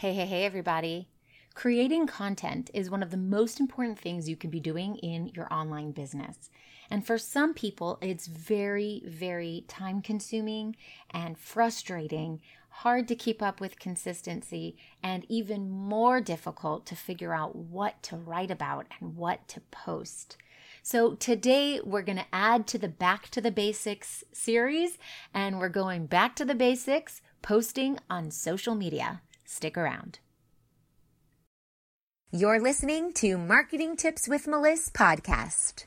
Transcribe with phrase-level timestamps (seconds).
[0.00, 1.08] Hey, hey, hey, everybody.
[1.52, 5.46] Creating content is one of the most important things you can be doing in your
[5.52, 6.48] online business.
[6.88, 10.74] And for some people, it's very, very time consuming
[11.10, 12.40] and frustrating,
[12.70, 18.16] hard to keep up with consistency, and even more difficult to figure out what to
[18.16, 20.38] write about and what to post.
[20.82, 24.96] So, today we're going to add to the Back to the Basics series,
[25.34, 29.20] and we're going back to the basics posting on social media.
[29.50, 30.20] Stick around.
[32.30, 35.86] You're listening to Marketing Tips with Melissa podcast.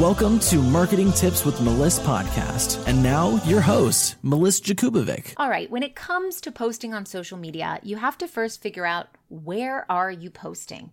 [0.00, 2.82] Welcome to Marketing Tips with Melissa podcast.
[2.88, 5.34] And now your host, Melissa Jakubovic.
[5.36, 8.86] All right, when it comes to posting on social media, you have to first figure
[8.86, 10.92] out where are you posting?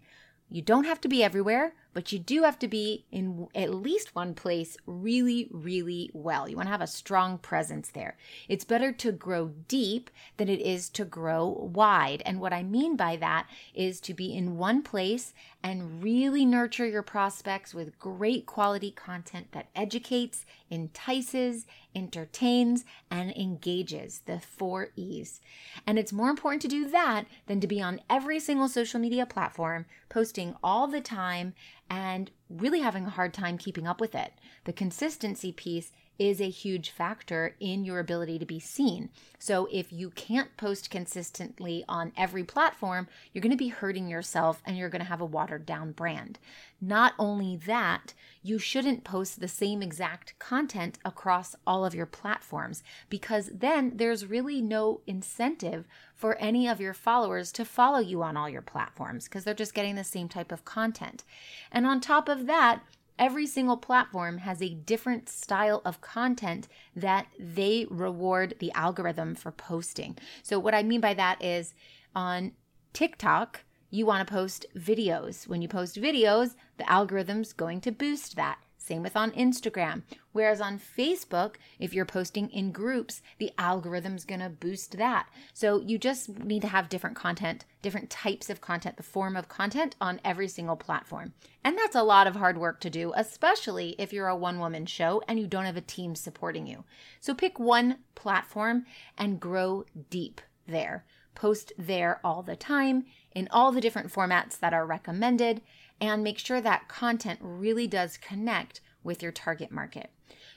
[0.49, 4.15] You don't have to be everywhere, but you do have to be in at least
[4.15, 6.47] one place really, really well.
[6.47, 8.17] You want to have a strong presence there.
[8.47, 12.21] It's better to grow deep than it is to grow wide.
[12.25, 16.85] And what I mean by that is to be in one place and really nurture
[16.87, 25.41] your prospects with great quality content that educates, entices, entertains, and engages the four E's.
[25.85, 29.25] And it's more important to do that than to be on every single social media
[29.25, 31.53] platform, posting all the time
[31.91, 34.31] and really having a hard time keeping up with it.
[34.63, 39.09] The consistency piece is a huge factor in your ability to be seen.
[39.39, 44.61] So if you can't post consistently on every platform, you're going to be hurting yourself
[44.65, 46.37] and you're going to have a watered down brand.
[46.79, 52.83] Not only that, you shouldn't post the same exact content across all of your platforms
[53.09, 58.37] because then there's really no incentive for any of your followers to follow you on
[58.37, 61.23] all your platforms because they're just getting the same type of content.
[61.71, 62.81] And on top of that,
[63.21, 69.51] every single platform has a different style of content that they reward the algorithm for
[69.51, 70.17] posting.
[70.41, 71.75] So, what I mean by that is
[72.15, 72.53] on
[72.93, 75.47] TikTok, you want to post videos.
[75.47, 78.57] When you post videos, the algorithm's going to boost that.
[78.81, 80.01] Same with on Instagram.
[80.31, 85.29] Whereas on Facebook, if you're posting in groups, the algorithm's gonna boost that.
[85.53, 89.47] So you just need to have different content, different types of content, the form of
[89.47, 91.33] content on every single platform.
[91.63, 94.87] And that's a lot of hard work to do, especially if you're a one woman
[94.87, 96.83] show and you don't have a team supporting you.
[97.19, 101.05] So pick one platform and grow deep there.
[101.35, 105.61] Post there all the time in all the different formats that are recommended
[106.01, 110.09] and make sure that content really does connect with your target market.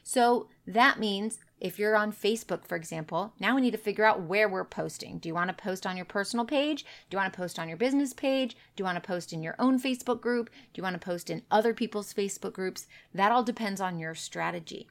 [0.02, 4.22] So that means if you're on Facebook, for example, now we need to figure out
[4.22, 5.18] where we're posting.
[5.18, 6.84] Do you want to post on your personal page?
[7.08, 8.54] Do you want to post on your business page?
[8.76, 10.50] Do you want to post in your own Facebook group?
[10.72, 12.86] Do you want to post in other people's Facebook groups?
[13.14, 14.88] That all depends on your strategy.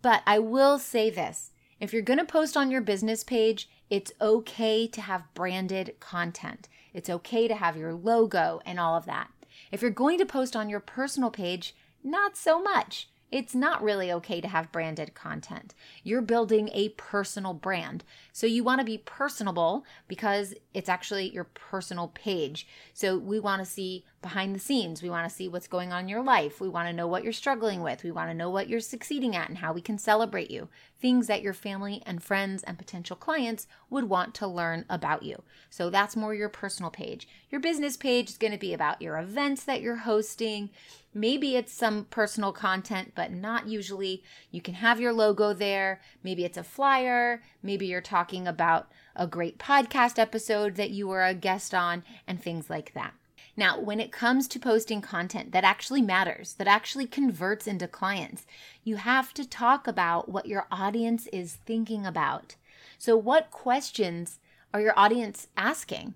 [0.00, 1.50] But I will say this
[1.80, 6.68] if you're going to post on your business page, it's okay to have branded content.
[6.92, 9.28] It's okay to have your logo and all of that.
[9.70, 13.08] If you're going to post on your personal page, not so much.
[13.30, 15.74] It's not really okay to have branded content.
[16.02, 18.02] You're building a personal brand.
[18.32, 22.66] So you want to be personable because it's actually your personal page.
[22.94, 25.02] So we want to see behind the scenes.
[25.02, 26.60] We want to see what's going on in your life.
[26.60, 28.02] We want to know what you're struggling with.
[28.02, 30.68] We want to know what you're succeeding at and how we can celebrate you.
[31.00, 35.42] Things that your family and friends and potential clients would want to learn about you.
[35.70, 37.28] So that's more your personal page.
[37.50, 40.70] Your business page is going to be about your events that you're hosting
[41.14, 44.22] Maybe it's some personal content, but not usually.
[44.50, 46.00] You can have your logo there.
[46.22, 47.42] Maybe it's a flyer.
[47.62, 52.40] Maybe you're talking about a great podcast episode that you were a guest on and
[52.40, 53.14] things like that.
[53.58, 58.46] Now, when it comes to posting content that actually matters, that actually converts into clients,
[58.84, 62.54] you have to talk about what your audience is thinking about.
[62.98, 64.38] So, what questions
[64.72, 66.14] are your audience asking?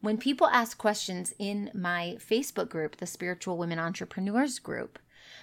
[0.00, 4.98] When people ask questions in my Facebook group, the Spiritual Women Entrepreneurs group,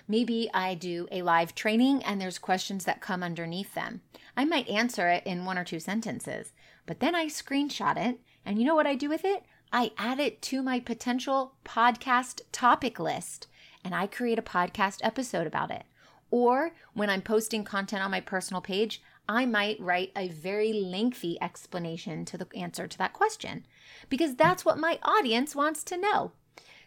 [0.07, 4.01] maybe I do a live training and there's questions that come underneath them.
[4.35, 6.53] I might answer it in one or two sentences,
[6.87, 8.19] but then I screenshot it.
[8.43, 9.43] And you know what I do with it?
[9.75, 13.47] I add it to my potential podcast topic list
[13.83, 15.83] and I create a podcast episode about it.
[16.31, 21.37] Or when I'm posting content on my personal page, I might write a very lengthy
[21.41, 23.65] explanation to the answer to that question
[24.07, 26.31] because that's what my audience wants to know.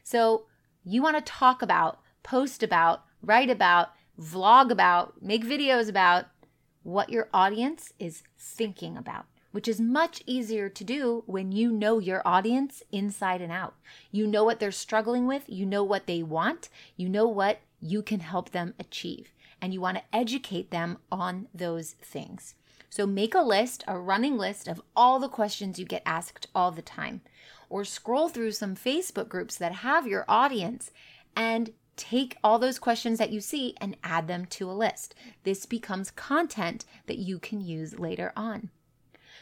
[0.03, 0.47] So,
[0.83, 6.25] you want to talk about, post about, write about, vlog about, make videos about
[6.85, 11.99] what your audience is thinking about, which is much easier to do when you know
[11.99, 13.75] your audience inside and out.
[14.11, 18.03] You know what they're struggling with, you know what they want, you know what you
[18.03, 19.31] can help them achieve.
[19.61, 22.55] and you want to educate them on those things.
[22.91, 26.71] So make a list, a running list of all the questions you get asked all
[26.71, 27.21] the time,
[27.69, 30.91] or scroll through some Facebook groups that have your audience
[31.37, 35.15] and take all those questions that you see and add them to a list.
[35.43, 38.71] This becomes content that you can use later on.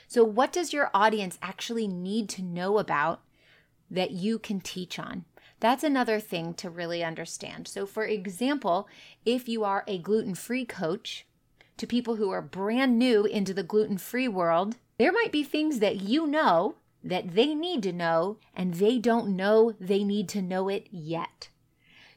[0.06, 3.22] So, what does your audience actually need to know about
[3.90, 5.24] that you can teach on?
[5.58, 7.66] That's another thing to really understand.
[7.66, 8.88] So, for example,
[9.24, 11.26] if you are a gluten free coach
[11.76, 15.78] to people who are brand new into the gluten free world, there might be things
[15.80, 20.42] that you know that they need to know and they don't know they need to
[20.42, 21.48] know it yet.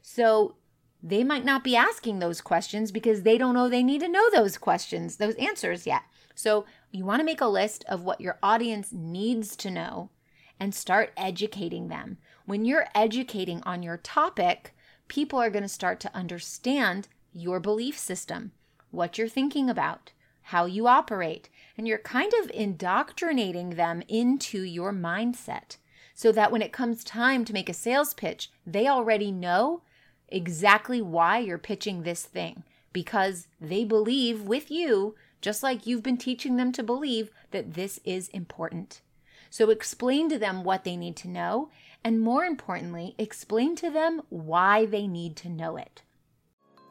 [0.02, 0.56] So,
[1.02, 4.28] they might not be asking those questions because they don't know they need to know
[4.30, 6.02] those questions, those answers yet.
[6.34, 10.10] So, you want to make a list of what your audience needs to know
[10.58, 12.18] and start educating them.
[12.44, 14.74] When you're educating on your topic,
[15.08, 18.52] people are going to start to understand your belief system,
[18.90, 20.12] what you're thinking about,
[20.42, 21.48] how you operate,
[21.78, 25.76] and you're kind of indoctrinating them into your mindset
[26.14, 29.82] so that when it comes time to make a sales pitch, they already know
[30.30, 36.16] exactly why you're pitching this thing because they believe with you, just like you've been
[36.16, 39.00] teaching them to believe, that this is important.
[39.48, 41.70] So explain to them what they need to know,
[42.04, 46.02] and more importantly, explain to them why they need to know it.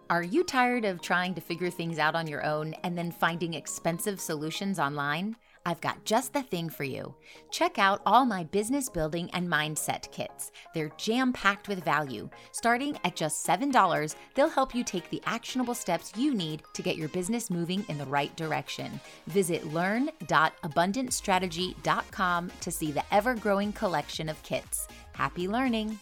[0.09, 3.53] Are you tired of trying to figure things out on your own and then finding
[3.53, 5.35] expensive solutions online?
[5.65, 7.15] I've got just the thing for you.
[7.51, 10.51] Check out all my business building and mindset kits.
[10.73, 12.29] They're jam packed with value.
[12.51, 16.97] Starting at just $7, they'll help you take the actionable steps you need to get
[16.97, 18.99] your business moving in the right direction.
[19.27, 24.87] Visit learn.abundantstrategy.com to see the ever growing collection of kits.
[25.13, 25.99] Happy learning!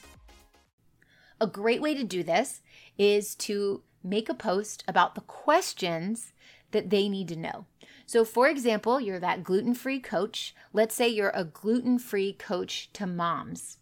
[1.40, 2.62] A great way to do this
[2.98, 6.34] is to make a post about the questions
[6.72, 7.66] that they need to know.
[8.08, 10.56] So, for example, you're that gluten free coach.
[10.72, 13.80] Let's say you're a gluten free coach to moms,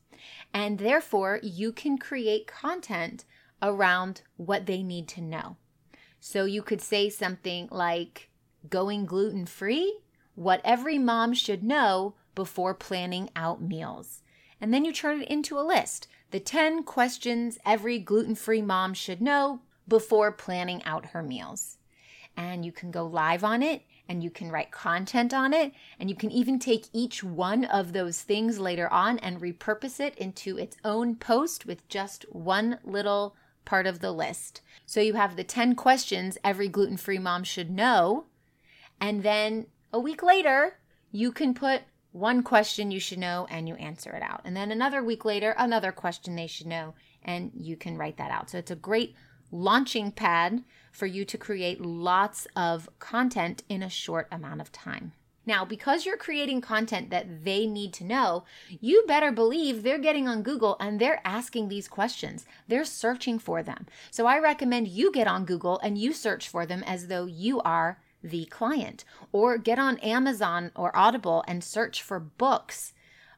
[0.52, 3.24] and therefore you can create content
[3.62, 5.58] around what they need to know.
[6.20, 8.30] So, you could say something like,
[8.68, 10.00] Going gluten free?
[10.34, 14.24] What every mom should know before planning out meals.
[14.60, 18.96] And then you turn it into a list the 10 questions every gluten free mom
[18.96, 21.78] should know before planning out her meals.
[22.38, 25.74] And you can go live on it and you can write content on it.
[26.00, 30.16] And you can even take each one of those things later on and repurpose it
[30.18, 34.62] into its own post with just one little part of the list.
[34.86, 38.26] So you have the 10 questions every gluten free mom should know.
[39.02, 40.78] And then a week later,
[41.12, 44.42] you can put one question you should know and you answer it out.
[44.46, 46.94] And then another week later, another question they should know
[47.24, 48.50] and you can write that out.
[48.50, 49.16] So it's a great
[49.56, 55.14] launching pad for you to create lots of content in a short amount of time.
[55.48, 58.46] Now, because you're creating content that they need to know,
[58.82, 62.46] you better believe they're getting on Google and they're asking these questions.
[62.68, 63.86] They're searching for them.
[64.10, 67.62] So I recommend you get on Google and you search for them as though you
[67.62, 72.92] are the client, or get on Amazon or Audible and search for books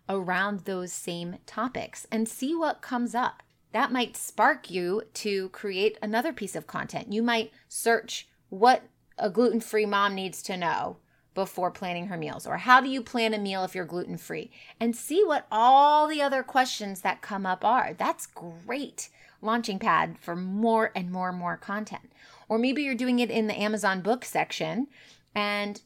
[0.08, 5.98] around those same topics and see what comes up that might spark you to create
[6.02, 7.12] another piece of content.
[7.12, 8.84] You might search what
[9.18, 10.98] a gluten free mom needs to know
[11.34, 14.50] before planning her meals, or how do you plan a meal if you're gluten free,
[14.80, 17.94] and see what all the other questions that come up are.
[17.94, 19.10] That's great
[19.42, 22.12] launching pad for more and more and more content.
[22.50, 24.88] Or maybe you're doing it in the Amazon book section
[25.36, 25.80] and